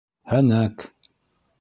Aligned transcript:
Һәнәк! 0.31 0.87